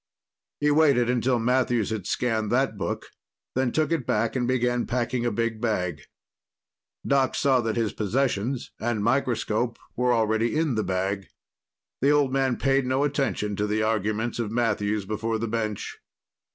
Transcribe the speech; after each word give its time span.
He 0.59 0.71
waited 0.71 1.11
until 1.11 1.37
Matthews 1.37 1.91
had 1.91 2.07
scanned 2.07 2.51
that 2.51 2.75
book, 2.75 3.11
then 3.53 3.71
took 3.71 3.91
it 3.91 4.07
back 4.07 4.35
and 4.35 4.47
began 4.47 4.87
packing 4.87 5.27
a 5.27 5.31
big 5.31 5.61
bag. 5.61 6.01
Doc 7.05 7.35
saw 7.35 7.61
that 7.61 7.75
his 7.75 7.93
possessions 7.93 8.71
and 8.79 8.97
the 8.97 9.03
microscope 9.03 9.77
were 9.95 10.11
already 10.11 10.55
in 10.57 10.73
the 10.73 10.83
bag. 10.83 11.27
The 12.01 12.09
old 12.09 12.33
man 12.33 12.57
paid 12.57 12.87
no 12.87 13.03
attention 13.03 13.55
to 13.57 13.67
the 13.67 13.83
arguments 13.83 14.39
of 14.39 14.49
Matthews 14.49 15.05
before 15.05 15.37
the 15.37 15.47
bench. 15.47 15.99